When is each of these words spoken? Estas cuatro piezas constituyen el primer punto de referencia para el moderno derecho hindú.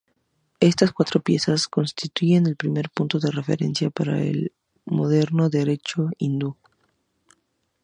Estas 0.59 0.93
cuatro 0.93 1.19
piezas 1.21 1.67
constituyen 1.67 2.47
el 2.47 2.55
primer 2.55 2.89
punto 2.89 3.19
de 3.19 3.29
referencia 3.29 3.91
para 3.91 4.19
el 4.19 4.51
moderno 4.85 5.47
derecho 5.47 6.09
hindú. 6.17 6.57